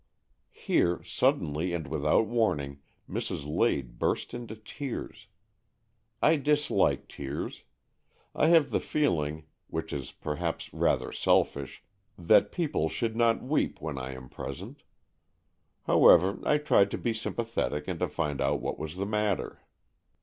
[0.55, 3.45] Here, suddenly and without warning, Mrs.
[3.45, 5.27] Lade burst into tears.
[6.23, 7.65] I dislike tears.
[8.33, 11.83] I have the feeling, which is perhaps rather selfish,
[12.17, 14.69] that people should not weep when I AN EXCHANGE OF SOULS
[15.85, 16.41] 143 am present.
[16.47, 19.61] However, I tried to be sympa thetic and to find out what was the matter.